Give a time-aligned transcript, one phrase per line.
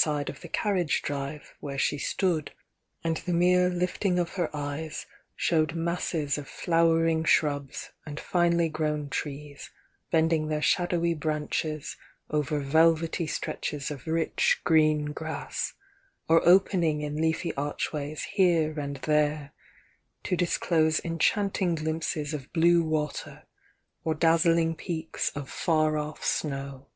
[0.00, 2.52] side of the carriage drive where she stood,
[3.02, 9.08] and the mere lifting of her eyes showed masses of flowering shrubs and finely grown
[9.08, 9.72] trees
[10.12, 11.96] bending the r shadowy branches
[12.30, 15.72] over velvety stretches of rich green grass,
[16.28, 19.52] or opening in leafy archways here and there
[20.22, 23.48] to disclose enchantins glimpses of blue water
[24.04, 26.86] or dazzling peaks of far off snow.